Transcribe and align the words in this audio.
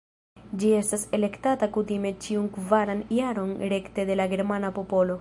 Ĝi 0.61 0.71
estas 0.77 1.03
elektata 1.17 1.69
kutime 1.77 2.13
ĉiun 2.25 2.49
kvaran 2.57 3.07
jaron 3.21 3.55
rekte 3.75 4.11
de 4.13 4.21
la 4.23 4.31
germana 4.37 4.77
popolo. 4.81 5.09